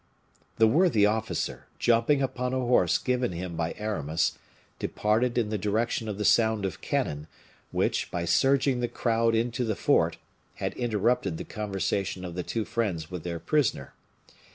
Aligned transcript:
The 0.57 0.65
worthy 0.65 1.05
officer, 1.05 1.67
jumping 1.77 2.23
upon 2.23 2.53
a 2.55 2.59
horse 2.59 2.97
given 2.97 3.33
him 3.33 3.55
by 3.55 3.75
Aramis, 3.77 4.39
departed 4.79 5.37
in 5.37 5.49
the 5.49 5.59
direction 5.59 6.07
of 6.09 6.17
the 6.17 6.25
sound 6.25 6.65
of 6.65 6.81
cannon, 6.81 7.27
which, 7.69 8.09
by 8.09 8.25
surging 8.25 8.79
the 8.79 8.87
crowd 8.87 9.35
into 9.35 9.63
the 9.63 9.75
fort, 9.75 10.17
had 10.55 10.73
interrupted 10.73 11.37
the 11.37 11.43
conversation 11.43 12.25
of 12.25 12.33
the 12.33 12.41
two 12.41 12.65
friends 12.65 13.11
with 13.11 13.21
their 13.23 13.37
prisoner. 13.39 13.93